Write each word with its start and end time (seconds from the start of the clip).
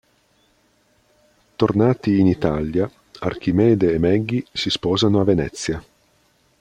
Tornati 1.55 2.17
in 2.19 2.25
Italia, 2.25 2.89
Archimede 3.19 3.93
e 3.93 3.99
Maggie 3.99 4.43
si 4.51 4.71
sposano 4.71 5.19
a 5.19 5.23
Venezia. 5.25 5.83